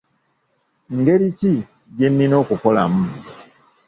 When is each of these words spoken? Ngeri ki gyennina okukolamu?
Ngeri 0.97 1.29
ki 1.37 1.53
gyennina 1.97 2.35
okukolamu? 2.43 3.03